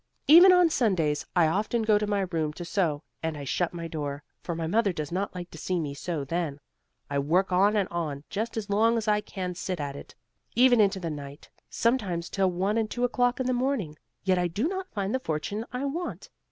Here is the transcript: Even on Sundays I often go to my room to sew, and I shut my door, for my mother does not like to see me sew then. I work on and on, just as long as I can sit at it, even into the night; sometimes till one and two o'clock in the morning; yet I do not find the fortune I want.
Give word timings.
Even 0.27 0.51
on 0.51 0.67
Sundays 0.67 1.27
I 1.35 1.45
often 1.45 1.83
go 1.83 1.99
to 1.99 2.07
my 2.07 2.21
room 2.21 2.53
to 2.53 2.65
sew, 2.65 3.03
and 3.21 3.37
I 3.37 3.43
shut 3.43 3.71
my 3.71 3.87
door, 3.87 4.23
for 4.41 4.55
my 4.55 4.65
mother 4.65 4.91
does 4.91 5.11
not 5.11 5.35
like 5.35 5.51
to 5.51 5.59
see 5.59 5.79
me 5.79 5.93
sew 5.93 6.25
then. 6.25 6.59
I 7.07 7.19
work 7.19 7.51
on 7.51 7.75
and 7.75 7.87
on, 7.89 8.23
just 8.27 8.57
as 8.57 8.67
long 8.67 8.97
as 8.97 9.07
I 9.07 9.21
can 9.21 9.53
sit 9.53 9.79
at 9.79 9.95
it, 9.95 10.15
even 10.55 10.81
into 10.81 10.99
the 10.99 11.11
night; 11.11 11.51
sometimes 11.69 12.29
till 12.31 12.49
one 12.49 12.79
and 12.79 12.89
two 12.89 13.03
o'clock 13.03 13.39
in 13.39 13.45
the 13.45 13.53
morning; 13.53 13.95
yet 14.23 14.39
I 14.39 14.47
do 14.47 14.67
not 14.67 14.91
find 14.91 15.13
the 15.13 15.19
fortune 15.19 15.67
I 15.71 15.85
want. 15.85 16.29